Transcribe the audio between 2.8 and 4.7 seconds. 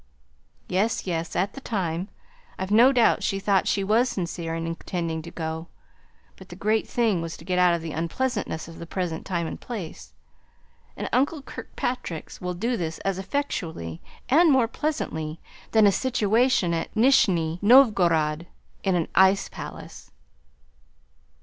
doubt she thought she was sincere in